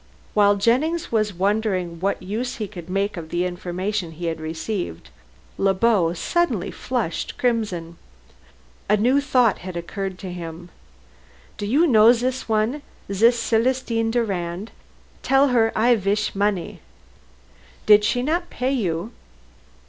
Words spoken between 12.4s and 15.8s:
one zis Celestine Durand? Tell her